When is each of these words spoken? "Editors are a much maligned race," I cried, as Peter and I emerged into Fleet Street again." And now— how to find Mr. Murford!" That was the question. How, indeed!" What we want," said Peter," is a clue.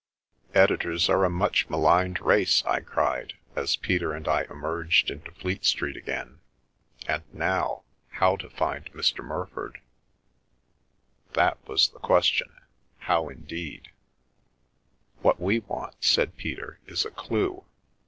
"Editors 0.55 1.09
are 1.09 1.23
a 1.23 1.29
much 1.29 1.69
maligned 1.69 2.19
race," 2.21 2.63
I 2.65 2.79
cried, 2.79 3.35
as 3.55 3.75
Peter 3.75 4.13
and 4.13 4.27
I 4.27 4.45
emerged 4.45 5.11
into 5.11 5.29
Fleet 5.29 5.63
Street 5.63 5.95
again." 5.95 6.39
And 7.07 7.21
now— 7.31 7.83
how 8.19 8.35
to 8.37 8.49
find 8.49 8.91
Mr. 8.93 9.23
Murford!" 9.23 9.75
That 11.35 11.59
was 11.67 11.89
the 11.89 11.99
question. 11.99 12.51
How, 12.97 13.29
indeed!" 13.29 13.91
What 15.21 15.39
we 15.39 15.59
want," 15.59 16.03
said 16.03 16.35
Peter," 16.35 16.79
is 16.87 17.05
a 17.05 17.11
clue. 17.11 17.63